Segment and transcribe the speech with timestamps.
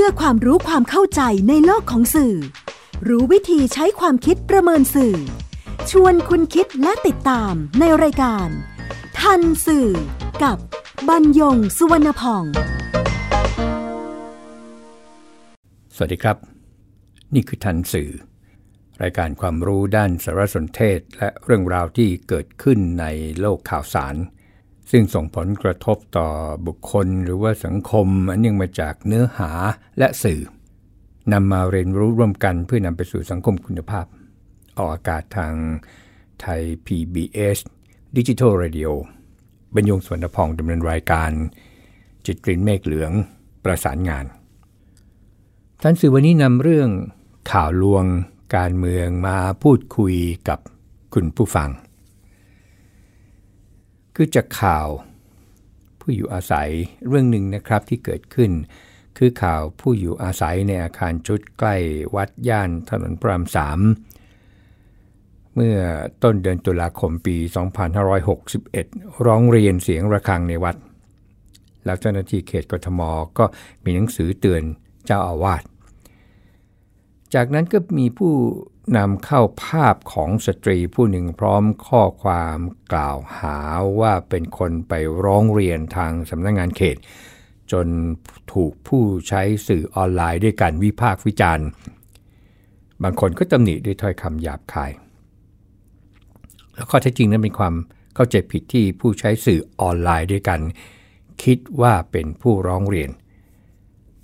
[0.00, 2.34] พื่อความรู้ความเข้าใจในโลกของสื่อ
[3.08, 5.16] รู้วิธีใช้ความคิดประเมินสื่อ
[5.90, 8.48] ชวนคุณคิดและติดตามในรายการ
[9.20, 9.88] ทันสื่อ
[10.42, 10.58] กับ
[11.08, 12.44] บรรยงสุวรรณพอง
[15.94, 16.36] สวัสดีครับ
[17.34, 18.10] นี่คือทันสื่อ
[19.02, 23.06] รายการความรู้ด้านสารสนเทศ และเรื่องราวที่เกิดขึ้นใน
[23.40, 24.14] โลกข่าวสาร
[24.90, 26.28] ซึ่งส่งผลกระทบต่อ
[26.66, 29.50] บุคคลหรือว่าสังคม อันเนื่องมาจากเนื้อหา
[29.98, 30.40] และสื่อ
[31.32, 34.06] นำมาเรียนรู้ร่วมกันเพื่อนำไปสู่สังคมคุณภาพ
[34.78, 35.54] ออกอากาศทาง
[36.40, 37.58] ไทย PBS
[38.16, 38.90] Digital Radio
[39.74, 41.30] บรรยงสวนพองดำเนินรายการ
[42.26, 43.12] จิตกลิ่นเมฆเหลือง
[43.64, 44.24] ประสานงาน
[45.82, 46.90] ท่านสื่อวันนี้นำเรื่อง
[47.52, 48.04] ข่าวลวง
[48.56, 50.14] การเมืองมาพูดคุย
[50.48, 50.58] กับ
[51.14, 51.70] คุณผู้ฟัง
[54.18, 54.88] คือจากข่าว
[56.00, 56.68] ผู้อยู่อาศัย
[57.08, 58.50] เรื่องหนึ่งนะครับที่เกิดขึ้น
[59.18, 61.76] คือข่าวผู้อยู่อาศัยในอาคารชุดใกล้
[62.16, 63.78] วัดย่านถนนพระรามสาม
[65.54, 65.78] เมื่อ
[66.22, 67.36] ต้นเดือนตุลาคมปี
[68.30, 70.76] 2561 ร้องเรียนเสียงระฆังในวัด
[71.84, 73.00] แล้วเจ้าหน้าที่เขตกทม
[73.38, 73.44] ก็
[73.84, 74.62] มีหนังสือเตือน
[75.06, 75.62] เจ้าอาวาส
[77.34, 78.32] จากนั้นก็มีผู้
[78.96, 82.58] นำเข้าภาพของสตรีผู้หนึ่งพร้อมข้อความ
[82.92, 83.58] กล่าวหา
[84.00, 84.92] ว่าเป็นคนไป
[85.24, 86.96] ร้องเรียนทางสำนักงงานเขต
[87.72, 87.86] จน
[88.52, 91.66] ถูกผู้ใช้สื่อออนไลน์ด้วยการวิพากษ์วิจารณ์
[93.02, 94.92] บางคนก็ตำหนิด้วยถ้อยคำหยาบคาย
[96.74, 97.74] แล้วข้อเท็จจริงนั้นเป็นความ
[98.14, 100.60] เข้าใจผิดที่ผู้ใช้สื่อออนไลน์ด้วยกัน
[101.42, 103.10] คิดว่าเป็นผู้ร้องเรียน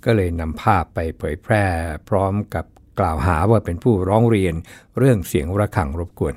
[0.05, 1.63] ก็เลยนำภาพไปเผยแพร่
[2.09, 2.65] พร้อมกับ
[2.99, 4.53] กล่าวหาว่าเป็นผู้ร้องเรียน
[4.97, 6.35] เรื่องเสียงระฆังรบกวน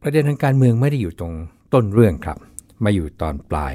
[0.00, 1.34] ประเด็นทางการเมืองไม่ได้อยู่ตรง
[1.74, 2.38] ต้นเรื่องครับ
[2.84, 3.74] มาอยู่ตอนปลาย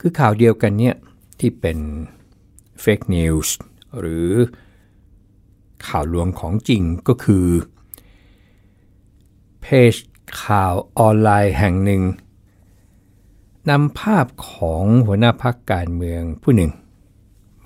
[0.00, 0.94] คือข่าวเดียวกันเนี่ย
[1.40, 1.78] ที่เป็น
[2.80, 3.56] fake news
[3.98, 4.28] หรือ
[5.86, 7.46] ข่าวลวงของจริงก็คือ
[9.60, 9.94] เพจ
[10.42, 12.02] ข่าวออนไลน์แห่งหนึ่ง
[13.70, 16.70] นำภาพของหัวหน้าพรรคการเมืองผู้หนึ่ง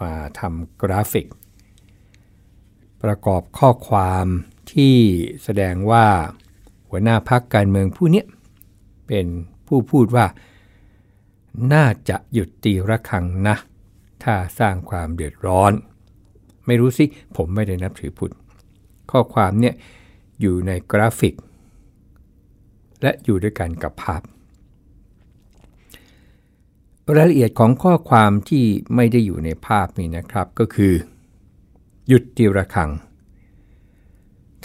[0.03, 1.27] มาทำกราฟิก
[3.03, 4.27] ประกอบข้อความ
[4.73, 4.97] ที่
[5.43, 6.07] แสดงว่า
[6.89, 8.25] หัวหน้าพักการเมืองผู้นี้
[9.07, 9.27] เป็น
[9.67, 10.27] ผู้พูดว่า
[11.73, 13.57] น่าจะหยุดตีระฆังนะ
[14.25, 15.73] ถ้าสร้างความเดือดร้อน
[16.67, 17.05] ไม่รู้สิ
[17.37, 18.35] ผมไม่ได้นับถือพุทธ
[19.11, 19.75] ข้อความเนี่ย
[20.41, 21.35] อยู่ในกราฟิก
[23.03, 24.23] และอยู่ด้วยกันกับภาพ
[27.17, 30.95] รายละเอียดของข้อความที่ไม่ได้อยู่ในภาพนี้นะครับก็คือ
[32.09, 32.91] หยุดตีระฆัง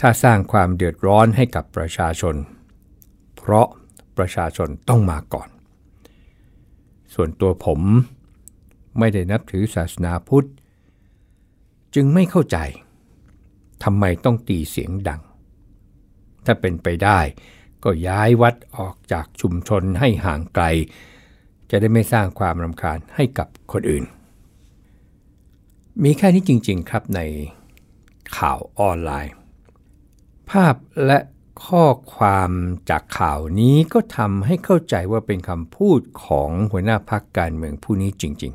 [0.00, 2.34] ถ้าสร้างความเดือดร้อนให้กับประชาชน
[3.36, 3.66] เพราะ
[4.18, 5.48] ประชาชนต้องมาก่อน
[7.14, 7.80] ส่วนตัวผม
[8.98, 10.48] ไม่ได้นับถือศาสนาพุทธ
[11.94, 12.58] จึงไม่เข้าใจ
[13.84, 15.20] ทำไมต้องตีเสียงดัง
[16.44, 17.20] ถ้าเป็นไปได้
[17.84, 20.64] ก็ย้ายวัดออกจากชุมชนให้ห่างไกล
[21.70, 24.04] จะได้ไม่สร้างความรำคาญให้กับคนอื่น
[26.04, 27.20] มีแค่นี้จริง ๆ ครับใน
[28.36, 29.34] ข่าวออนไลน์
[30.50, 30.74] ภาพ
[31.06, 31.18] และ
[31.66, 31.84] ข้อ
[32.14, 32.50] ความ
[32.90, 38.52] จากข่าวนี้ก็ทำให้เข้าใจว่าเป็นคำพูดของหัวหน้าพักการเมืองผู้นี้จริง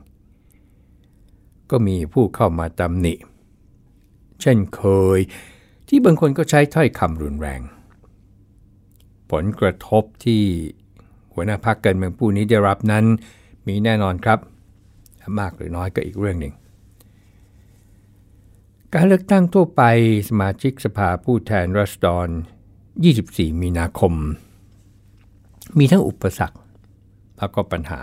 [0.83, 3.13] ๆ ก็มีผู้เข้ามาตำหนิ
[4.41, 4.81] เช่นเค
[5.17, 5.19] ย
[5.87, 7.61] ที่บางคนก็ใช้ถ้อยคำรุนแรง
[9.31, 10.43] ผลกระทบที่
[11.33, 13.05] หัวหน้าพักการเมืองผู้นี้ได้รับนั้น
[13.67, 14.39] มีแน่นอนครับ
[15.39, 16.53] มากหรือน้อยก็อีกเรื่องหนึ่ง
[18.93, 19.83] การเลือกตั้งทั่วไป
[20.29, 22.27] สมาชิกสภาผู้แทนรัษฎร
[22.95, 24.13] 24 มีนาคม
[25.77, 26.57] มีทั้งอุปสรรค
[27.37, 27.99] แล้วก็ปัญหา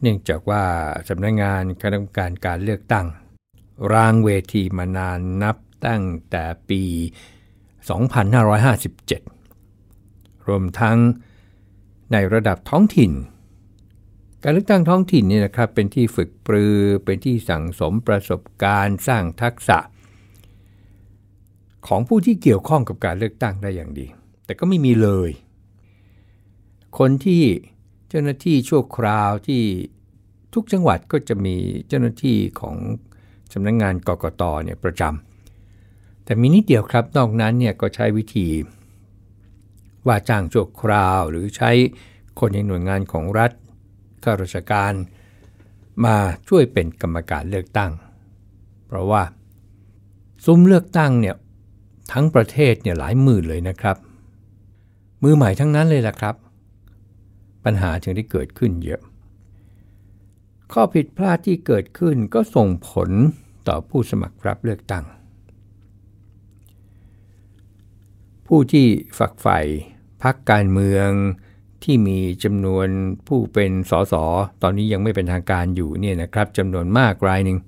[0.00, 0.64] เนื่องจากว่า
[1.08, 3.06] สำนักงงานคณะกรรมการการเลือกตั้ง
[3.92, 5.56] รางเวทีมานานนับ
[5.86, 6.82] ตั้งแต่ปี
[8.04, 10.98] 2557 รวมทั้ง
[12.12, 13.12] ในระดับท้องถิ่น
[14.42, 19.78] การเลือกตั้งท้องถิ่นนี่นะครับเป็นที่ฝึกปรือ เป็นที่สั่งสมประสบการณ์สร้างทักษะ
[21.86, 24.06] ของผู้ที่เกี่ยวข้องกับการเลือกตั้งได้อย่างดี
[24.44, 25.30] แต่ก็ไม่มีเลย
[26.98, 27.42] คนที่
[28.08, 29.62] เจ้าหน้าที่ชั่วคราวที่
[30.54, 31.56] ทุกจังหวัดก็จะมี
[31.88, 32.76] เจ้าหน้าที่ของ
[33.52, 38.46] สำนักงงานกกตเนี่ยประจำแต่มีนิดเดียวครับนอกนั้นเนี่ยก็ใช้วิธี
[40.06, 41.70] ว่าจ้างชั่วคราวหรือใช้
[42.38, 43.50] คนในหน่วยงานของรัฐ
[44.22, 44.92] ข้าราชการ
[46.04, 46.16] มา
[46.48, 47.92] ช่วยเป็นกรรมการเลือกตั้ง
[48.86, 49.22] เพราะว่า
[50.44, 51.36] ซุ้มเลือกตั้งเนี่ย
[52.12, 53.96] ทั้งประเทศเนี่ยหลายหมื่นเลยนะครับ
[55.22, 56.34] มือใหม่ทั้งนั้นเลยล่ะครับ
[57.64, 59.00] ปัญหาจึงได้เกิดขึ้นเยอะ
[60.72, 63.10] ข้อผิดพลาดที่เกิดขึ้นก็ส่งผล
[63.68, 65.04] ต่อผู้สมัครรับเลือกตั้ง
[68.46, 68.86] ผู้ที่
[69.18, 69.58] ฝักใฝ่
[70.22, 71.08] พักการเมือง
[71.82, 72.88] ที่มีจำนวน
[73.26, 74.14] ผู้เป็นสส
[74.62, 77.58] ตอนนี้ยังไม่เป็นทางการอยู่เนี่ยนะครับจำนวนมากรายหนึ่ง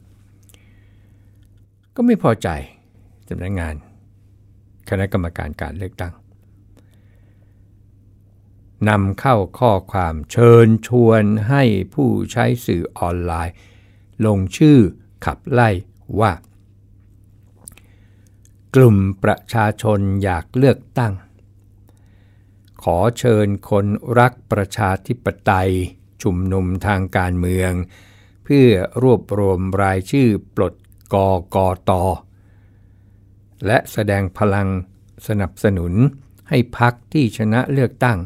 [1.96, 2.48] ก็ไม่พอใจ
[3.28, 3.74] สำนักงงาน
[4.88, 6.12] คณะกรรมการการเลือกตั้ง
[8.88, 11.62] นำเข้าข้อความเชิญชวนให้
[11.94, 13.54] ผู้ใช้สื่อออนไลน์
[14.26, 14.78] ลงชื่อ
[15.24, 15.68] ขับไล่
[16.20, 16.32] ว่า
[18.74, 21.12] กลุ่มประชาชนอยากเลือกตั้ง
[22.82, 23.86] ขอเชิญคน
[24.18, 25.72] รักประชาธิปไตย
[26.22, 27.72] ชุมนุมทางการเมือง
[28.44, 28.70] เพื่อ
[29.02, 30.74] รวบรวมรายชื่อปลด
[31.14, 31.16] ก
[31.54, 31.56] ก
[31.88, 31.90] ต
[33.66, 34.68] และแสดงพลัง
[35.26, 35.92] สนับสนุน
[36.48, 38.18] ให้พักที่ชนะเลือกตั้ง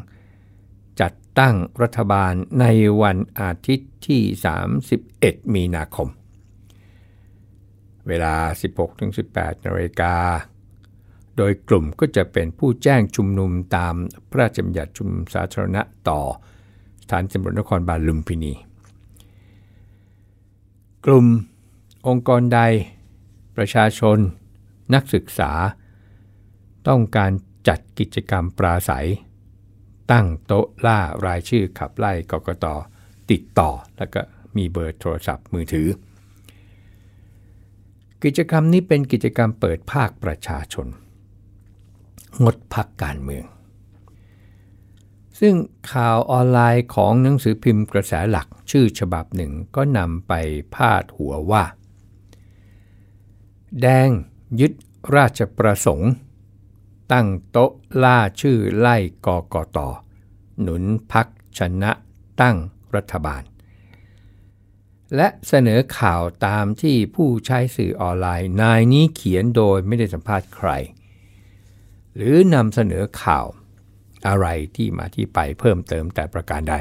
[1.01, 2.65] จัดตั้งรัฐบาลใน
[3.01, 4.21] วันอาทิตย์ที่
[4.89, 6.09] 31 มีนาคม
[8.07, 8.35] เวลา
[8.97, 10.15] 16-18นาฬิกา
[11.37, 13.93] โดยกลุ่มก็จะเป็นผู้แจ้งชุมนุมตาม
[14.29, 16.21] พระราชบัญญัติชุมนุมสาธารณะต่อ
[17.01, 18.53] สถานตำรวจนครบาลลุมพินี
[21.05, 21.25] กลุ่ม
[22.07, 22.59] องค์กรใด
[23.57, 24.17] ประชาชน
[24.93, 25.51] นักศึกษา
[26.87, 27.31] ต้องการ
[27.67, 29.07] จัดกิจกรรมปราศัย
[30.11, 32.65] ตั้งโต๊ะล่ารายชื่อขับไล่กกต
[33.31, 34.21] ติดต่อแล้วก็
[34.55, 35.87] มีเบอร์โทรศัพท์มือถือ
[38.23, 40.87] กิจกรรมนี้เป็นกิจกรรมเปิดภาคประชาชน
[42.43, 43.45] งดพักการเมือง
[45.39, 45.55] ซึ่ง
[45.91, 50.33] ข่าวออนไลน์ของหนังสือพิมพ์กระแสหลักชื่อฉบับหนึ่งก็นำไป
[50.75, 51.63] พาดหัวว่า
[53.81, 54.09] แดง
[54.59, 54.73] ยึด
[55.15, 56.11] ราชประสงค์
[57.11, 57.71] ตั้งโต๊ะ
[58.03, 59.77] ล่าชื่อไล่กกต
[60.61, 61.27] หนุนพัก
[61.57, 61.91] ชนะ
[62.41, 62.57] ตั้ง
[62.95, 63.43] รัฐบาล
[65.15, 70.69] และเสนอข่าวตามที่ผู้ใช้สื่อออนไลน์ นายนี้เขียนโดยไม่ได้สัมภาษณ์ใคร
[72.15, 73.45] หรือนำเสนอข่าว
[74.27, 76.75] อะไรที่มาที่ไปเพิ่มเติมแต่ประการใด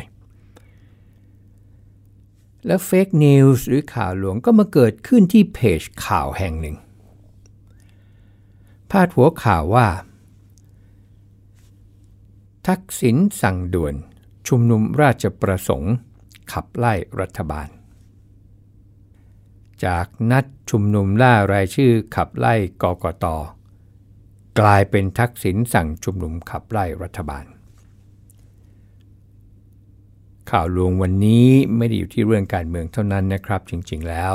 [2.67, 6.76] และเฟกนิวส์หรือข่าวลวงก็มาเกิดขึ้นที่เพจข่าวแห่งหนึ่ง
[8.90, 9.88] พาดหัวข่าวว่า
[12.67, 13.94] ทักษิณสั่งด่วน
[14.49, 15.94] ชุมนุมราชประสงค์
[16.52, 17.69] ขับไล่รัฐบาล
[19.84, 23.26] จากนัดชุมนุมล่ารายชื่อขับไล่กกต
[24.60, 27.44] กลายเป็นทักษิณสั่งชุมนุมขับไล่รัฐบาล
[30.50, 34.34] ข่าวลวงวันนี้ไม่ได้อยู่ที่เรื่องการเมืองเท่านั้นนะครับ จริงๆแล้ว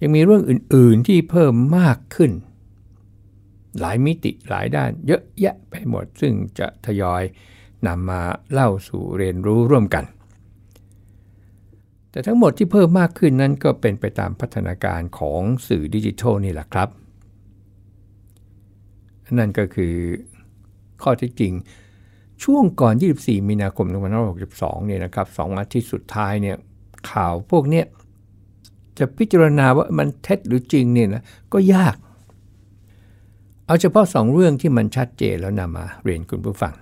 [0.00, 2.32] ยังมีเรื่องอื่นๆที่เพิ่มมากขึ้น
[3.80, 7.22] หลายมิติหลายด้านเยอะแยะไปหมด ซึ่งจะทยอย
[7.86, 8.22] นำมา
[8.52, 10.04] เล่าสู่เรียนรู้ร่วมกัน
[12.10, 16.88] แต่ทั้งหมดที่เพิ่มมากขึ้นนั้นก็เป็นไปตามพัฒนาการของสื่อดิจิทัลนี่แหละครับ
[19.38, 19.94] นั่นก็คือ
[21.02, 21.52] ข้อที่จริง
[22.44, 23.86] ช่วงก่อน 24 มีนาคม
[24.36, 26.56] 2562 เนี่ยนะครับสองอาทิตย์สุดท้ายเนี่ย
[27.10, 27.82] ข่าวพวกนี้
[28.98, 31.96] จะพิจารณาว่ามันเท็จหรือจริงเนี่ยนะก็ยาก
[33.66, 36.74] เอาเฉพาะสองเรื่องที่มันชัดเจนแล้วนำมาเรียนคุณผู้ฟัง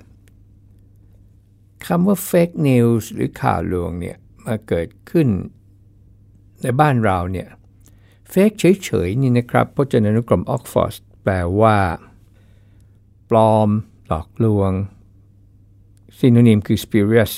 [1.86, 5.28] คำว่า fake news หรือข่าวลวงเนี่ยมาเกิดขึ้น
[6.62, 7.48] ในบ้านเราเนี่ย
[8.32, 11.76] fake เฉยๆนี่นะครับพจนานุกรมออกซฟอร์ดแปลว่า
[13.34, 13.68] ปลอม
[14.06, 14.72] หลอกลวง
[16.18, 17.32] synonym คือ spurious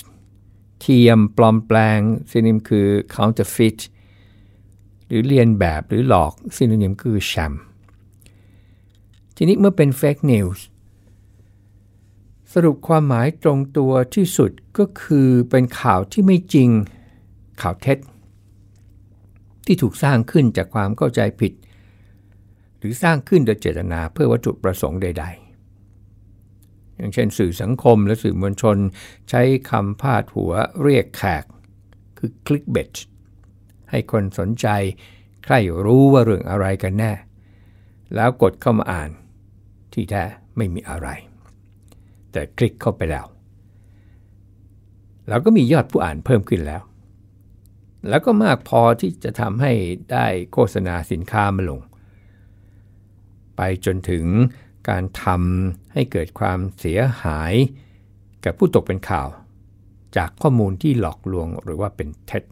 [0.79, 1.99] เทียมปลอมแปลง
[2.31, 3.79] synonym คือ counterfeit
[5.07, 7.53] หรือเลียนแบบหรือหลอก synonym คือ sham
[9.35, 10.65] ทีนี้เมื่อเป็น fake news
[12.53, 16.69] สรุปความหมายตรงตัวที่สุดก็คือเป็นข่าวที่ไม่จริง
[17.61, 17.97] ข่าวเท็จ
[19.65, 21.53] ที่ถูกสร้างขึ้นจากความเข้าใจผิด
[22.77, 25.46] หรือสร้างขึ้นโดยเจตนาเพื่อวัตถุประสงค์ใด ๆ
[26.97, 28.77] อย่างเช่นสื่อสังคมและสื่อมวลชน
[29.29, 30.51] ใช้คำพาดหัว
[30.81, 31.45] เรียกแขก
[32.17, 32.95] คือคลิกเบ t
[33.89, 34.67] ให้คนสนใจ
[35.45, 35.53] ใคร
[35.85, 37.11] รู้ว่าเรื่องอะไรกันแน่
[38.15, 39.09] แล้วกดเข้ามาอ่าน
[39.93, 40.23] ที่แท้
[40.57, 41.07] ไม่มีอะไร
[42.31, 43.25] แต่คลิกเข้าไปแล้ว
[45.27, 46.81] เราก็มียอดผู้อ่านเพิ่มขึ้นแล้ว
[48.09, 49.71] แล้วก็มากพอที่จะทำให้
[50.11, 51.79] ได้โฆษณาสินค้ามาลง
[53.55, 54.25] ไปจนถึง
[54.89, 57.53] การทำให้เกิดความเสียหาย
[58.43, 59.27] กับผู้ตกเป็นข่าว
[60.17, 62.43] จากข้อมูลที่หลอกลวงหรือว่าเป็นเท็จ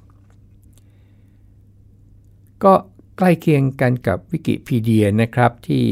[2.63, 2.73] ก็
[3.17, 5.83] ใกล้เคียงกันกับวิกิพีเดียนะครับที่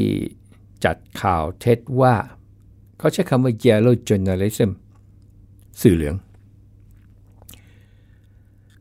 [0.86, 2.16] จัดข่าวเท็จว่า
[2.98, 4.70] เขาใช้คำว่า yellow journalism
[5.82, 6.16] สื่อเหลือง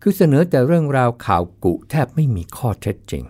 [0.01, 3.25] คือเสนอแต่เรื่องราวข่าวกุแทบไม่มีข้อเท็จจริง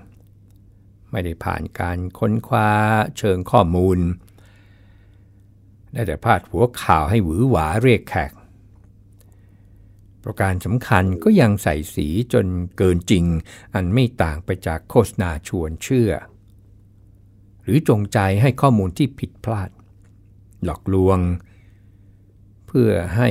[1.11, 2.69] ไม่ได้ผ่านการค้นคว้า
[3.19, 3.99] เชิงข้อมูล
[5.93, 8.33] ได้แต่พาดหัวข่าวให้หวือหวาเรียกแขก
[10.25, 12.47] ประการสำคัญก็ยังใส่สีจน
[12.77, 13.25] เกินจริง
[13.75, 16.11] อันไม่ต่างไปจากโฆษณาชวนเชื่อ
[17.63, 19.71] หรือจงใจให้ข้อมูลที่ผิดพลาด
[20.65, 21.19] หลอกลวง
[22.67, 23.31] เพื่อให้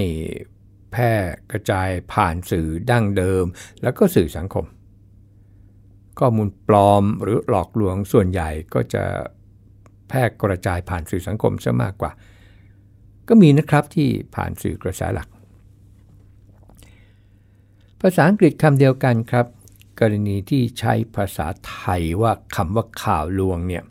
[0.92, 1.14] แพร่
[1.52, 3.46] กระจายผ่านสื่อดั้งเดิม
[3.82, 4.66] แล้วก็สื่อสังคม
[6.20, 9.04] ข้อมูลปลอมหรือหลอกลวงส่วนใหญ่ก็จะ
[10.08, 12.12] แพร่กระจายผ่านสื่อสังคมซะมากกว่า
[13.28, 15.28] ก็มีนะครับที่ผ่านสื่อกระแสหลัก
[18.02, 19.46] ภาษาอังกฤษคำเดียวกันครับ
[20.00, 23.84] กรณีที่ใช้ภาษาไทยว่าคำว่าข่าวลวงเนี่ย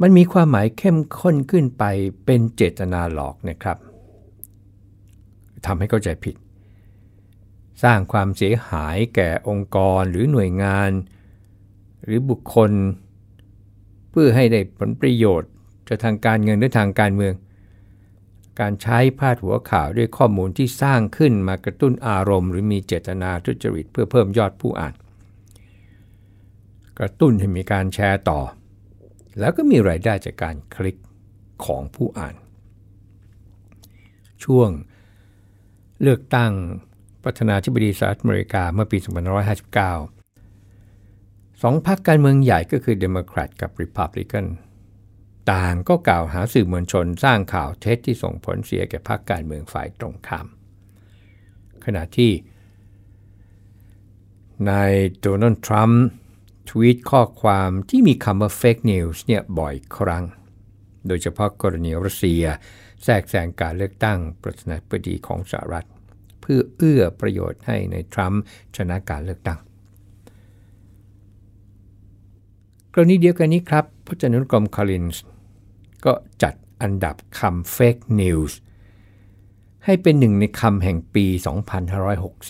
[0.00, 1.84] มันมีความหมายเข้มข้นขึ้นไป
[2.24, 3.78] เป็นเจตนาหลอกนะครับ
[5.66, 6.36] ทำให้เข้าใจผิด
[7.82, 10.90] สร้างความเสียหายแก่องค์กรหรือหน่วยงาน
[12.04, 12.70] หรือบุคคล
[14.10, 15.50] เพื่อให้ได้ผลประโยชน์
[15.88, 17.32] จะทางการเงินหรือทางการเมือง
[18.60, 24.94] การใช้พาดหัวข่าวด้วยข้อมูลที่สร้างขึ้นมากระตุ้นอารมณ์ หรือมีเจตนาทุจริตเพื่อเพิ่มยอดผู้อ่าน
[26.98, 28.40] กระตุ้นให้มีการแชร์ต่อ
[29.40, 30.96] แล้วก็มีรายได้จากการคลิก
[31.64, 32.34] ของผู้อ่าน
[34.44, 34.70] ช่วง
[36.02, 36.52] เลือกตั้ง
[37.24, 44.44] ประธานาธิบดีสหรัฐอเมริกาเมื่อปี2559สองพรรคการเมืองใหญ่ก็คือเดโมแครตกับรีพับลิกัน
[45.52, 50.46] ต่างก็กล่าวหาสื่อมวลชนสร้างข่าวเท็จที่ส่งผลเสียแก่พรรคการเมืองฝ่ายตรงข้าม
[51.84, 52.32] ขณะที่
[54.68, 56.06] นายโดนัลด์ทรัมป์
[56.68, 60.24] ทวีตข้อความที่มีคำว่า fake news เนี่ยบ่อยครั้ง
[61.06, 62.44] โดยเฉพาะกรณีรัสเซีย
[63.02, 65.86] แทรกแซงการเลือกตั้งประธานาธิบดีของสหรัฐ
[66.40, 68.42] เพื่อเอื้อประโยชน์ให้ในทรัมป์
[68.76, 69.58] ชนะการเลือกตั้ง
[72.94, 75.22] กรณีเดียวกันนี้ครับพจนานุกรมคอลินส์
[76.06, 78.52] ก็จัดอันดับคำ fake news
[79.84, 81.26] ให้เป็นหนึ่งในคำแห่งปี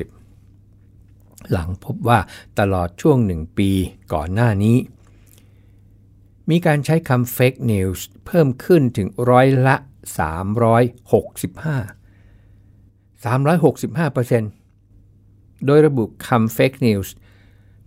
[0.09, 2.19] 2560 หลังพบว่า
[2.59, 3.71] ตลอดช่วงหนึ่งปี
[4.13, 4.77] ก่อนหน้านี้
[6.51, 9.77] มีการใช้คำ fake news เพิ่มขึ้นถึงร้อยละ
[10.17, 10.19] 365
[13.25, 17.09] 365%โดยระบุคำ fake news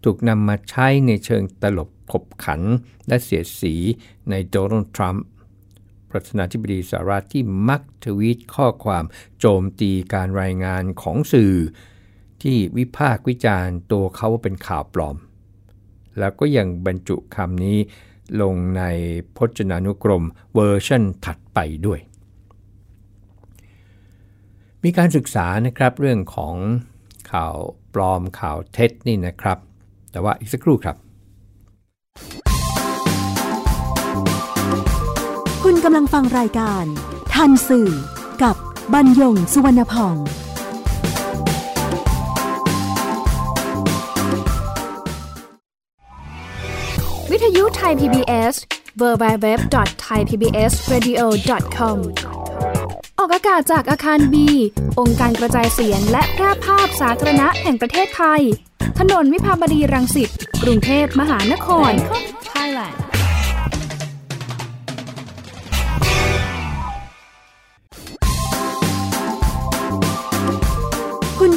[0.03, 2.61] ถูกนำมาใช้ในเชิงตลบขบขัน
[3.07, 3.75] และเสียดสี
[4.29, 5.25] ในโดนัลด์ทรัมป์
[6.12, 9.04] ประธานาธิบดีสหรัฐที่มักทวีตข้อความ
[9.39, 11.54] โจมตีการรายงานของสื่อ
[12.42, 15.18] ที่วิพากษ์วิจารณ์ตัวเขาว่าเป็นข่าวปลอม
[16.20, 17.78] แล้วก็ยังบรรจุคำนี้
[18.42, 18.84] ลงใน
[19.38, 20.24] พจนานุกรม
[20.54, 22.00] เวอร์ชันถัดไปด้วย
[24.84, 26.56] มีการศึกษานะครับเรื่องของ
[27.32, 27.56] ข่าว
[27.94, 29.58] ปลอมข่าวเท็จนี่นะครับ
[30.12, 36.86] แต่ว่าอีกสักครู่ครับำลังฟังรายการ
[37.34, 37.89] ทันสื่อ
[38.43, 38.55] กับ
[38.93, 40.15] บรรยงสุวรรณพอง
[47.31, 48.55] วิทยุไทย PBS
[49.01, 51.98] www.thaipbsradio.com
[53.19, 54.48] ออกอากาศจากอาคารบี
[55.00, 58.41] องค์การกระจายเสียงและแพร่ภาพสาธารณะแห่งประเทศไทย
[59.00, 60.29] ถนนวิภาวดีรังสิต
[60.63, 61.91] กรุงเทพมหานคร
[62.53, 63.09] Thailand คุณ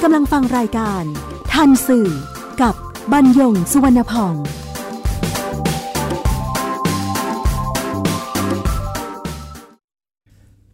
[0.06, 1.04] กำลังฟังรายการ
[1.52, 2.08] ทันสื่อ
[2.62, 2.74] กับ
[3.12, 4.34] บรรยงสุวรรณพอง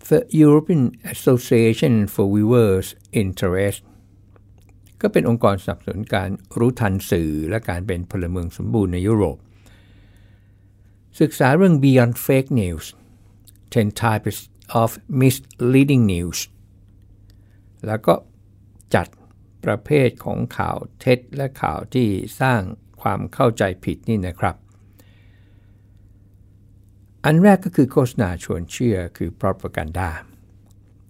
[0.08, 0.82] The European
[1.14, 2.88] Association for Viewers
[3.22, 3.80] Interest
[5.00, 9.38] ก็เป็นองค์กรสนับสนุนการรู้ทันสื่อและการเป็นพลเมืองสมบูรณ์ในยุโรป
[11.20, 12.86] ศึกษาเรื่อง Beyond Fake News
[13.72, 14.38] 10 Types
[14.82, 16.38] of Misleading News
[17.86, 18.14] แล้วก็
[18.96, 19.06] จัด
[19.64, 22.08] ประเภทของข่าวเท็จและข่าวที่
[22.40, 22.60] สร้าง
[23.02, 24.56] ความเข้าใจผิดนี่นะครับ
[27.24, 30.10] อันแรกก็คือโฆษณาชวนเชื่อคือ propaganda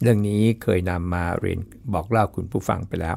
[0.02, 1.60] เรื่องนี้เคยนำมาเรียน
[1.92, 3.16] บอกเล่าคุณผู้ฟังไปแล้ว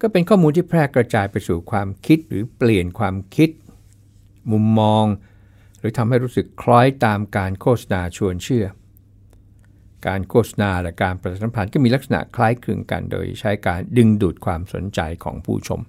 [0.00, 3.50] ก็เป็นข้อมูลที่แพร่กระจายไปสู่ความคิดหรือเปลี่ยนความคิด
[4.52, 5.04] มุมมอง
[5.78, 8.66] หรือทำให้รู้สึกคล้อยตามการโฆษณาชวนเชื่อ
[10.06, 15.80] การโฆษณาและการประชาสัมพันธ์ก็มีลักษณะคล้ายคลึงกัน โดยใช้การดึงดูดความสนใจของผู้ชม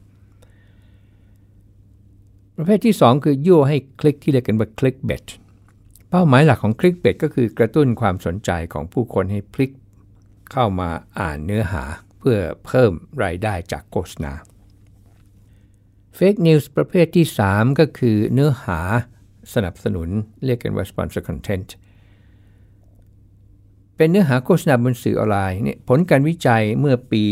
[2.55, 5.27] ประเภทที่ 2 คือยั่วให้คลิกที่เรียกกันว่าคลิกเบ t
[6.09, 9.71] เป้าหมายหลักของคลิกเบ t ก็คือกระตุ้นความสนใจของผู้คนให้พลิก
[10.51, 11.83] เข้ามาอ่านเนื้อหา
[12.19, 12.91] เพื่อเพิ่ม
[13.23, 14.33] รายได้จากโฆษณา
[16.15, 18.79] เฟกนิวส์ประเภทที่ 3 ก็คือเนื้อหา
[19.53, 20.09] สนับสนุน
[20.45, 21.69] เรียกกันว่า sponsor content
[23.97, 27.25] เป็นเนื้อหาโฆษณาบนสื่อออนไลน์เนี่ยผลการวิจัยเมื่อปี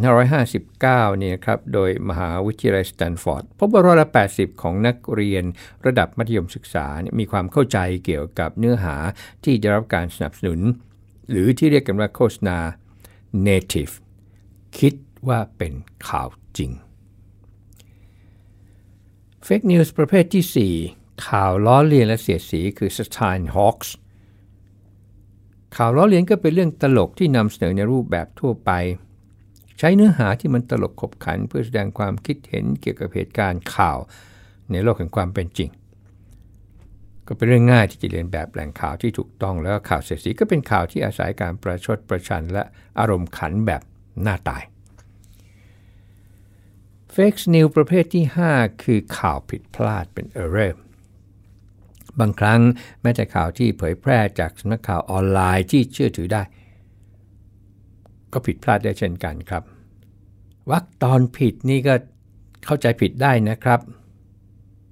[0.00, 5.44] 2559 เนี่ยครับ โดยมหาวิทยาลัยสแตนฟอร์ด พบว่าร้อยละ 80 ของนักเรียน
[5.86, 6.86] ระดับมัธยมศึกษา
[7.18, 8.96] มีความเข้าใจเกี่ยวกับเนื้อหา
[9.44, 10.60] ที่ได้รับการสนับสนุน
[11.30, 12.58] หรือที่เรียกกันว่าโฆษณา
[13.46, 13.94] native
[14.78, 14.94] คิด
[15.28, 15.72] ว่าเป็น
[16.08, 16.28] ข่าว
[16.58, 16.72] จริง
[19.46, 23.88] Fake News ประเภทที่ 4 ข่าวล้อเลียนและเสียดสีคือ s t i n Hawks
[25.76, 28.70] ข่าวล้อเลียนก็เป็นเรื่องตลกที่นำเสนอในรูปแบบทั่วไป
[29.78, 33.98] ใช้เนื้อหาที่มันตลกขบขันเพื่อแสดงความคิดเห็นเกี่ยวกับเหตุการณ์ข่าว
[34.70, 35.70] ในโลกแห่งความเป็นจริง
[37.26, 42.62] ก็เป็นเรื่องง่ายที่จะเลียนแบบแหล่งข่าวที่ถูกต้องแล้วข่าวเสียสีก็เป็นข่าวที่อาศัยการประชดประชันและ
[42.98, 43.82] อารมณ์ขันแบบ
[44.22, 44.62] หน้าตาย
[47.12, 48.24] fake news ประเภทที่
[48.54, 50.80] 5 คือข่าวผิดพลาดเป็น error
[52.20, 52.60] บางครั้ง
[53.02, 56.42] แม้แต่ข่าวที่เผยแพร่จากสำนักข่าวออนไลน์ที่เชื่อถือได้
[58.32, 59.62] ก็ผิดพลาดได้เช่นกันครับ
[60.70, 61.94] วักตอนผิดนี่ก็
[62.64, 63.80] เข้าใจผิดได้นะครับ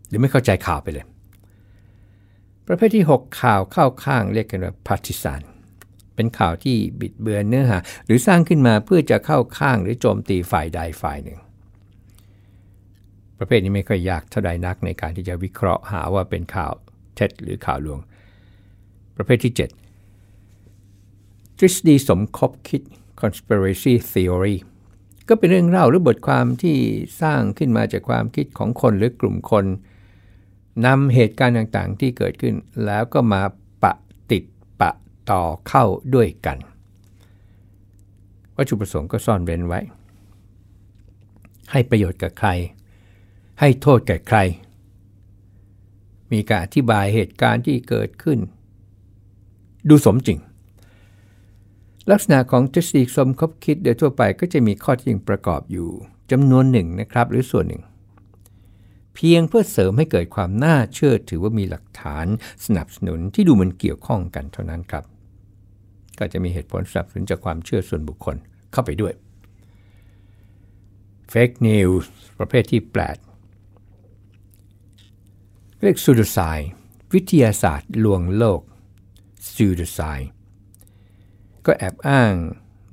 [0.09, 1.07] หรือไม่เข้าใจข่าวไปเลย
[2.67, 5.41] ประเภทที่ 6 ข่าวเข้าข้างเรียกกันว่า partisan
[6.15, 11.39] เป็นข่าวที่บิดเบือนเนื้อหาหรือสร้างขึ้นมาเพื่อจะเข้าข้างหรือโจมตีฝ่ายใดฝ่ายหนึ่ง
[13.39, 16.73] ประเภทนี้ไม่ค่อยยากเท่าใดนักในการที่จะวิเคราะห์หาว่าเป็นข่าว
[17.21, 18.01] เท็จหรือข่าวลวง
[19.17, 22.83] ประเภทที่ 7 ทฤษฎีสมคบคิด
[23.21, 24.57] conspiracy theory
[25.29, 26.77] ก็เป็นเรื่องเล่าหรือบทความที่
[27.23, 29.65] สร้างขึ้นมาจากความคิดของคนหรือกลุ่มคน
[30.87, 33.43] นำเหตุการณ์ต่างๆ ที่เกิดขึ้น แล้วก็มา
[33.83, 33.93] ปะ
[34.31, 34.45] ติด
[34.81, 34.91] ปะ
[35.31, 35.85] ต่อเข้า
[36.15, 36.59] ด้วยกัน
[38.57, 39.81] วัตถุประสงค์ก็ซ่อนเร้นไว้
[41.73, 42.49] ให้ประโยชน์กับใคร
[43.61, 44.39] ให้โทษแก่ใคร
[46.33, 48.39] มีการอธิบายเหตุการณ์ที่เกิดขึ้น
[49.89, 50.39] ดูสมจริง
[52.11, 55.89] ลักษณะของทฤษฎีสมคบคิดโดยทั่วไปก็จะมีข้อจริงประกอบอยู่
[56.31, 57.83] จำนวนหนึ่งนะครับหรือส่วนหนึ่ง
[59.15, 62.27] เพียงเพื่อเสริมให้เกิดความน่าเชื่อถือว่ามีหลักฐาน
[62.65, 65.05] สนับสนุนที่ดูเหมันเกี่ยวข้องกันเท่านั้นครับ
[66.19, 68.37] ก็จะมีเหตุผลสนับสนุนจากความเชื่อส่วนบุคคล
[68.73, 69.13] เข้าไปด้วย
[71.33, 72.05] Fake News
[72.39, 73.30] ประเภทที่ 8
[75.83, 76.39] เรียกซูดไซ
[77.15, 78.61] วิทยาศาสตร์ลวงโลก
[79.55, 80.01] ซูดไซ
[81.67, 82.35] ก็แอบอ้าง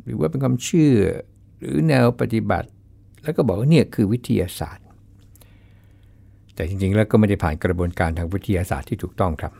[0.04, 0.94] หรือว่าเป็นความเชื่อ
[1.60, 2.70] หรือแนวปฏิบัติ
[3.24, 4.86] แล้วก็บอกว่าเนี่ยคือวิทยาศาสตร์
[6.56, 9.54] แต่จริงๆ แล้วก็ไม่ได้ผ่านกระบวนการทางวิทยาศาสตร์ที่ถูกต้องครับ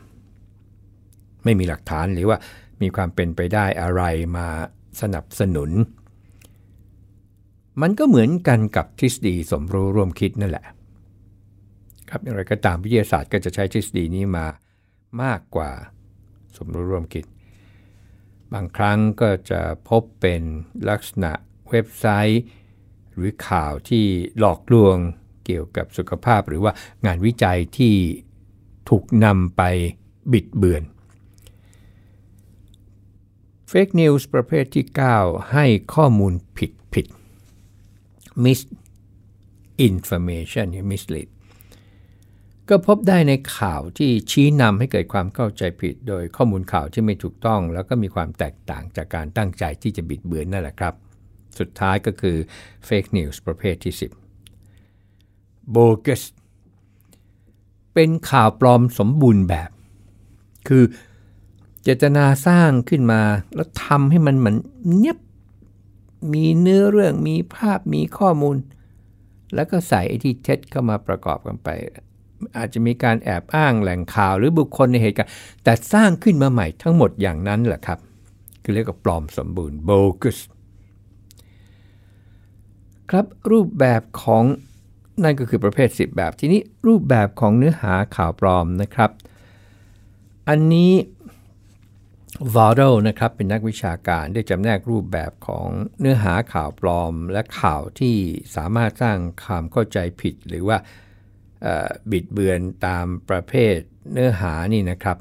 [1.44, 2.38] ไม่มีหลักฐานหรือว่า
[2.82, 4.02] มีความเป็นไปได้อะไร
[4.36, 4.46] มา
[5.00, 5.70] สนับสนุน
[7.80, 10.64] มันก็เหมือนกันกับทฤษฎีสมรู้ร่วมคิดนั่นแหละ
[12.10, 14.46] ครับอย่างไรก็ตามวิทยาศาสตร์ก็จะใช้ทฤษฎีนี้มา
[15.22, 15.70] มากกว่า
[16.56, 17.24] สมรู้ร่วมคิด
[18.52, 20.42] บางครั้งก็จะพบเป็น
[20.88, 21.32] ลักษณะ
[21.68, 22.42] เว็บไซต์
[23.14, 24.04] หรือข่าวที่
[24.38, 24.96] หลอกลวง
[25.44, 26.72] เกี่ยวกับสุขภาพ หรือว่า
[27.06, 27.94] งานวิจัยที่
[28.88, 29.62] ถูกนำไป
[30.32, 30.82] บิดเบือน
[33.68, 34.86] เฟกนิวส์ประเภทที่
[35.18, 37.06] 9 ให้ข้อมูลผิดผิด
[38.44, 41.28] misinformation mislead
[42.68, 50.94] ก็พบได้ในข่าวที่ชี้นำให้เกิดความเข้าใจผิด โดยข้อมูลข่าวที่ไม่ถูกต้อง แล้วก็มีความแตกต่างจากการตั้งใจที่จะบิดเบือนนั่นแหละครับ
[51.58, 52.36] สุดท้ายก็คือ
[52.88, 53.94] Fake News ประเภทที่
[54.64, 56.22] 10 Bogus
[57.94, 59.70] เป็นข่าวปลอมสมบูรณ์แบบ
[60.68, 60.84] คือ
[61.82, 63.22] เจตนาสร้างขึ้นมา
[63.54, 64.56] แล้วทำให้มันเหมือน
[64.96, 65.18] เนียบ
[66.32, 68.56] มีเนื้อเรื่องมีภาพมีข้อมูล
[69.54, 71.68] แล้วก็ใส่ไอ้ที่เท็จเข้ามาประกอบกันไป
[72.56, 75.32] อาจจะมีการแอบอ้างแหล่งข่าวหรือบุคคลในเหตุการณ์
[75.64, 77.98] แต่สร้างขึ้นมาใหม่ทั้งหมดอย่างนั้นแหละครับ
[78.62, 80.38] คือเรียกว่าปลอมสมบูรณ์ bogus
[83.10, 84.44] ครับรูปแบบของ
[85.24, 89.10] นั่นก็คือประเภท 10 แบบ ทีนี้รูปแบบของเนื้อหาข่าวปลอมนะครับ
[90.48, 90.92] อันนี้
[92.54, 95.68] วอร์โดนะครับเป็นนักวิชาการได้จำแนกรูปแบบของ
[96.00, 98.16] เนื้อหาข่าวปลอม และข่าวที่
[98.56, 100.76] สามารถสร้างความเข้าใจผิด หรือว่า
[102.10, 103.76] บิดเบือนตามประเภท
[104.12, 105.16] เนื้อหานี่นะครับ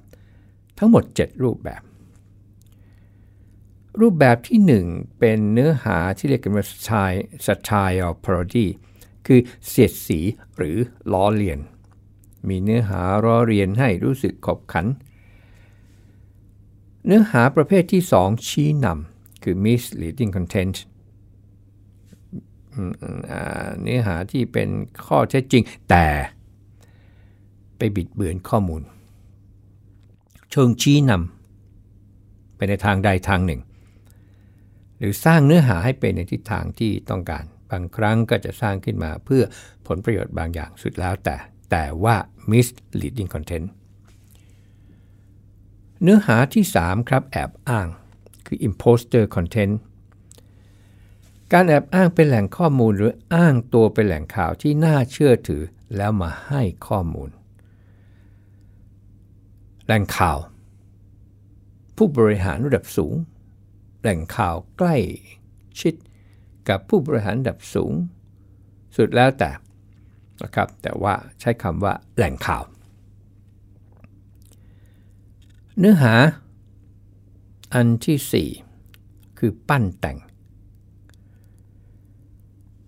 [0.78, 1.82] ทั้งหมด 7 รูปแบบ
[4.02, 6.65] รูปแบบที่ 1 เป็นเนื้อหาที่เรียกกันว่า
[7.45, 8.67] satire parody
[9.26, 10.19] คือเสียดสี
[10.58, 10.78] หรือ
[11.13, 11.60] ล้อเลียน
[12.47, 14.86] มีเนื้อหาล้อเลียนให้รู้สึกขบขัน
[17.06, 20.76] เนื้อหาประเภทที่ 2 ชี้นำคือ misleading content
[23.82, 24.70] เนื้อหาที่เป็น
[25.06, 26.08] ข้อเท็จจริง แต่
[27.78, 28.82] ไปบิดเบือนข้อมูล
[30.52, 33.62] เชิงชี้นำไปในทางใดทางหนึ่ง
[34.98, 39.44] หรือสร้างเนื้อหาให้เป็นในทิศทางที่ต้องการ บางครั้งก็จะสร้างขึ้นมาเพื่อ
[39.88, 41.36] ผลประโยชน์บางอย่างสุดแล้วแต่
[41.72, 42.16] แต่ว่า
[42.52, 43.68] misleading content
[46.02, 47.88] เนื้อหาที่ 3 ครับแอบอ้าง
[48.46, 49.74] คือ imposter content
[51.54, 55.64] การแอบอ้างเป็นแหล่งข้อมูลหรืออ้างตัวเป็นแหล่งข่าวที่น่าเชื่อถือ
[55.96, 57.30] แล้วมาให้ข้อมูล
[59.86, 60.38] แหล่งข่าว
[61.96, 63.16] ผู้บริหารระดับสูง
[64.02, 64.98] แหล่งข่าวใกล้
[65.80, 65.94] ชิด
[66.70, 67.94] กับผู้บริหารระดับสูง
[68.98, 69.52] สุดแล้วแต่
[70.42, 72.64] นะครับแต่ว่าใช้คำว่าแหล่งข่าว
[75.78, 76.14] เนื้อหา
[77.74, 78.50] อันที่
[78.92, 80.18] 4 คือปั้นแต่ง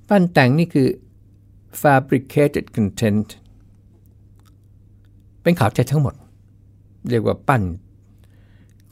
[0.10, 0.88] ปั้นแต่งนี่คือ
[1.82, 3.28] fabricated content
[5.42, 6.16] เป็นข่าวเท็จทั้งหมด
[7.10, 7.64] เรียกว่าปั้น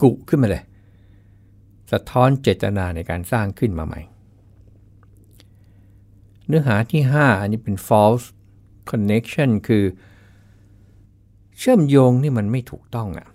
[0.02, 0.62] กุขึ้นมาเลย
[1.92, 4.00] สะท้อนเจตนาในการสร้างขึ้นมาใหม่
[6.46, 8.26] เนื้อหาที่ 5 อันนี้เป็น false
[8.90, 9.84] connection คือ
[11.58, 13.28] เชื่อมโยงนี่มันไม่ถูกต้องอะ่ะ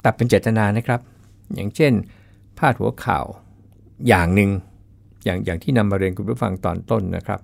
[0.00, 1.00] แต่เป็นเจตนานะครับ
[1.54, 1.92] อย่างเช่น
[2.58, 3.24] พาดหัวข่าว
[4.08, 4.50] อย่างหนึ่ง
[5.24, 7.40] อย่างอย่างที่นำมาเรียนคุณผู้ฟังตอนต้นนะครับ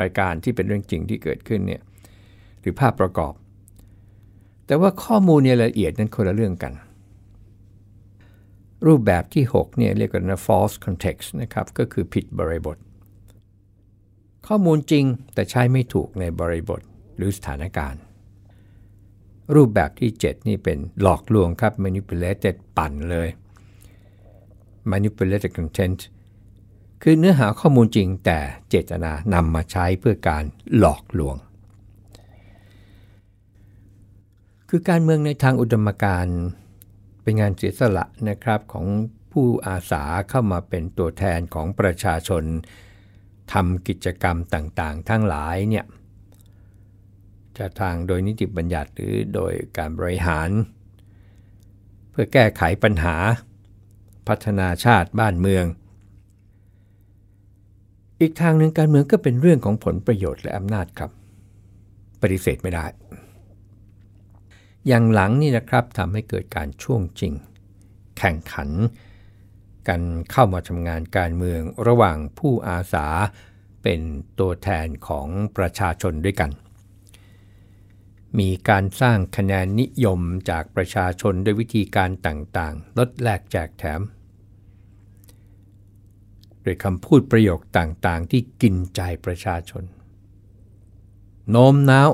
[0.00, 1.82] รายการที่เป็นเรื่องจริงที่เกิดขึ้นเนี่ย
[2.60, 3.34] หรือภาพประกอบ
[4.66, 6.72] แต่ว่าข้อมูลในรายละเอียดนั้นคนละเรื่องกัน
[8.86, 12.76] รูปแบบที่ 6 เนี่ยเรียกว่า false context นะครับก็คือผิดบริบท
[14.46, 16.80] ข้อมูลจริงแต่ใช้ไม่ถูกในบริบท
[17.16, 18.00] หรือสถานการณ์
[19.54, 23.28] รูปแบบที่ 7 นี่เป็นหลอกลวงครับ manipulated ปั่นเลย
[24.92, 26.00] manipulated content
[27.02, 30.44] คือเนื้อหาข้อมูลจริงแต่เจตนานำมาใช้เพื่อการ
[30.78, 31.36] หลอกลวง
[34.68, 36.26] คือการเมืองในทางอุดมการ
[37.22, 38.86] เป็นงานเสียสละนะครับของ
[39.32, 42.42] ผู้อาสาเข้ามาเป็นตัวแทนของประชาชน
[43.52, 45.84] ทำกิจกรรมต่างๆ ทั้งหลายเนี่ย
[47.56, 50.50] จะทางโดยนิติบัญญัติหรือโดยการบริหาร
[52.10, 53.16] เพื่อแก้ไขปัญหา
[54.28, 55.64] พัฒนาชาติบ้านเมือง
[58.20, 61.10] อีกทางหนึ่งการเมืองก็เป็นเรื่องของผลประโยชน์และอำนาจครับ
[62.20, 62.86] ปฏิเสธไม่ได้
[64.86, 67.32] อย่างหลังนี่นะครับทำให้เกิดการช่วงจริง
[68.18, 68.70] แข่งขัน
[69.88, 73.06] กันเข้ามาทำงานการเมืองระหว่างผู้อาสา
[73.82, 74.00] เป็น
[74.38, 76.50] ตัวแทนของประชาชนด้วยกัน
[78.38, 84.00] มีการสร้างคะแนนนิยมจากประชาชนด้วยวิธีการต่างๆ ลดแลกแจกแถม
[86.62, 89.84] โดยคำพูดประโยคต่างๆ ที่กินใจประชาชน
[91.50, 92.10] โน้มน้าว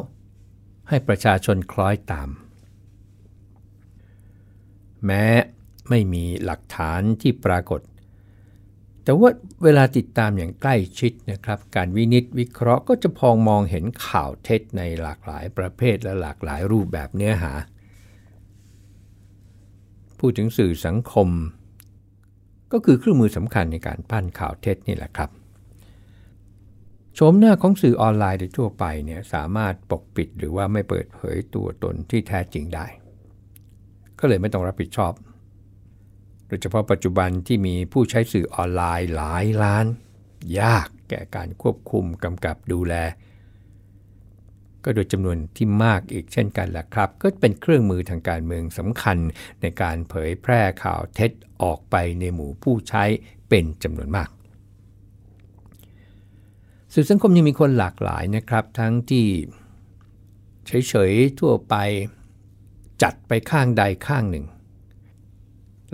[0.88, 2.28] ให้ประชาชนคล้อยตาม
[5.06, 5.24] แม้
[5.88, 7.80] ไม่มีหลักฐานที่ปรากฏ
[9.04, 9.30] แต่ว่า
[9.62, 17.52] เวลาติดตามอย่างใกล้ชิดนะครับ การวินิจวิเคราะห์ก็จะพองมองเห็นข่าวเท็จในหลากหลายประเภทและหลากหลายรูปแบบเนื้อหา
[20.18, 21.28] พูดถึงสื่อสังคม
[22.74, 25.30] ก็คือเครื่องมือสำคัญในการปั้นข่าวเท็จนี่แหละครับ
[27.14, 32.86] โฉมหน้าของสื่อออนไลน์โดยทั่วไปเนี่ยสามารถปกปิดหรือว่าไม่เปิดเผยตัวตนที่แท้จริงได้
[34.18, 35.12] ก็เลยไม่ต้องรับผิดชอบ
[36.48, 39.86] โดยเฉพาะปัจจุบันที่มีผู้ใช้สื่อออนไลน์หลายล้าน
[40.60, 42.94] ยากแก่การควบคุมกำกับดูแล
[44.84, 49.16] ก็โดยจำนวนที่มากอีกเช่นกันแหละครับ ก็เป็นเครื่องมือทางการเมืองสำคัญ
[49.60, 51.30] ในการเผยแพร่ข่าวเท็จ
[51.62, 53.04] ออกไปในหมู่ผู้ใช้
[53.48, 54.28] เป็นจำนวนมาก
[56.94, 59.26] สื่อสังคมยังมีคนหลากหลายนะครับ ทั้งที่
[60.66, 61.74] เฉยๆทั่วไป
[63.02, 64.46] จัดไปข้างใดข้างหนึ่ง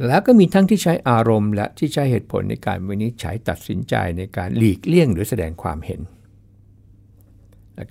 [0.07, 6.00] แล้วก็มีทั้งที่ใช้อารมณ์ และที่ใช้เหตุผลในการวินิจฉัยตัดสินใจในการหลีกเลี่ยงหรือแสดงความเห็น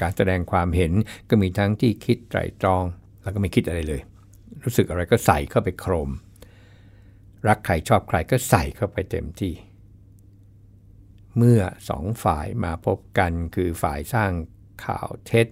[0.01, 0.91] การแสดงความเห็น
[1.29, 2.83] ก็มีทั้งที่คิดไตรตรอง
[3.21, 4.01] แล้วก็ไม่คิดอะไรเลย
[4.63, 6.09] รู้สึกอะไรก็ใส่เข้าไปโครม
[7.47, 9.53] รักใครชอบใครก็ใส่เข้าไปเต็มที่
[11.37, 14.31] เมื่อสองฝ่ายมาพบกันคือฝ่ายสร้าง
[14.85, 15.47] ข่าวเท็จ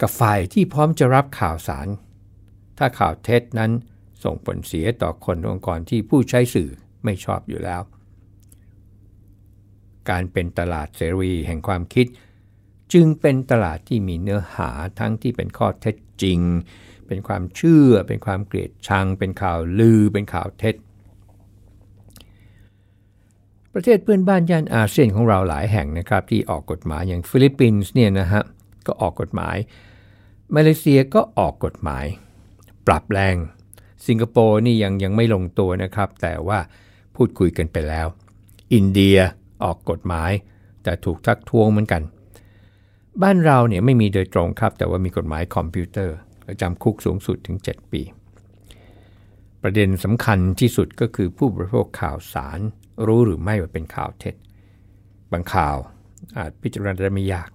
[0.00, 1.88] กับฝ่ายที่พร้อมจะรับข่าวสาร
[2.78, 3.70] ถ้าข่าวเท็จนั้น
[4.24, 6.70] ส่งผลเสียต่อคนองค์กรที่ผู้ใช้สื่อ
[7.04, 7.82] ไม่ชอบอยู่แล้ว
[10.10, 12.06] การเป็นตลาดเสรีแห่งความคิด
[12.92, 16.40] จึงเป็นตลาดที่มีเนื้อหาทั้งที่เป็นข้อเท็จจริง
[17.06, 20.74] เป็นความเชื่อ เป็นความเกลียดชัง เป็นข่าวลือ เป็นข่าวเท็จ
[23.74, 28.42] ประเทศเพื่อนบ้านย่านอาเซียนของเราหลายแห่งนะครับ ที่ออกกฎหมายอย่างฟิลิปปินส์เนี่ยนะฮะ
[28.86, 29.56] ก็ออกกฎหมาย
[30.54, 32.04] มาเลเซียก็ออกกฎหมาย
[32.86, 33.36] ปรับแรง
[34.06, 36.58] สิงคโปร์นี่ยังยังไม่ลงตัวนะครับ แต่ว่า
[37.16, 38.06] พูดคุยกันไปแล้ว
[38.74, 39.18] อินเดีย
[39.64, 40.30] ออกกฎหมาย
[40.82, 42.02] แต่ถูกทักท้วงเหมือนกัน
[43.22, 46.16] บ้านเราเนี่ยไม่มีโดยตรงครับ แต่ว่ามีกฎหมายคอมพิวเตอร์
[46.60, 48.02] จำคุกสูงสุดถึง 7 ปี
[49.62, 52.60] ประเด็นสำคัญที่สุดก็คือผู้บริโภคข่าวสาร
[53.06, 54.34] รู้หรือไม่ว่าเป็นข่าวเท็จ
[55.32, 55.76] บางข่าว
[56.36, 57.50] อาจพิจารณาได้ไม่ยาก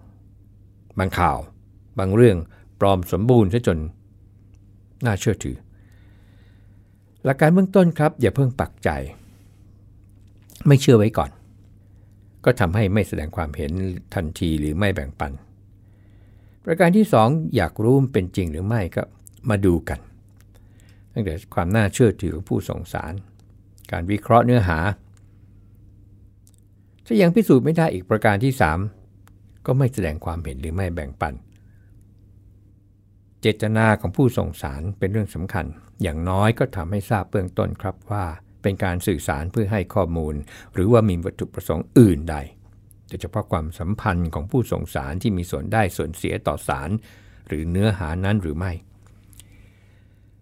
[1.00, 1.38] บางข่าว
[2.00, 2.38] บางเรื่อง
[2.80, 3.80] ปลอมสมบูรณ์ซะจน
[5.06, 5.58] น่าเชื่อถือ
[7.24, 8.90] หลักการเบื้องต้นครับ อย่าเพิ่งปักใจ
[10.68, 11.32] ไม่เชื่อไว้ก่อน
[12.46, 13.72] ก็ทำให้ไม่แสดงความเห็น
[14.14, 15.32] ทันทีหรือไม่แบ่งปัน
[16.70, 19.04] ประการที่ 2 อยากรู้มันเป็นจริงหรือไม่ก็
[19.50, 20.00] มาดูกัน
[21.14, 23.14] ตั้งแต่ความน่าเชื่อถือของผู้ส่งสาร
[23.92, 24.80] การวิเคราะห์เนื้อหา
[27.06, 28.54] ถ้ายังพิสูจน์ไม่ได้อีกประการที่
[29.10, 31.34] 3 ก็ไม่แสดงความเห็นหรือไม่แบ่งปัน
[33.42, 35.66] เจตนาของผู้ส่งสารเป็นเรื่องสำคัญ
[36.02, 38.26] อย่างน้อยก็ทำให้ทราบเบื้องต้นครับว่า
[38.62, 40.36] เป็นการสื่อสารเพื่อให้ข้อมูล
[40.74, 42.36] หรือว่ามีวัตถุประสงค์อื่นใด
[43.08, 46.90] โดยเฉพาะความสัมพันธ์ของผู้ส่งสารที่มีส่วนได้ส่วนเสียต่อสาร
[47.48, 48.72] หรือเนื้อหานั้นหรือไม่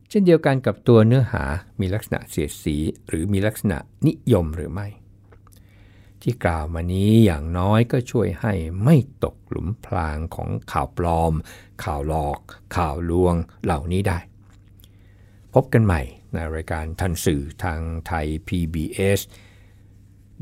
[0.10, 1.43] เช่นเดียวกันกับตัวเนื้อหา
[1.80, 4.88] มีลักษณะเสียดสี หรือมีลักษณะนิยมหรือไม่
[6.21, 11.34] ที่กล่าวมานี้อย่างน้อยก็ช่วยให้ไม่ตกหลุมพรางของข่าวปลอม
[11.84, 12.39] ข่าวหลอก
[12.75, 14.19] ข่าวลวงเหล่านี้ได้
[15.54, 16.01] พบกันใหม่
[16.34, 19.19] ในรายการทันสื่อทางไทย PBS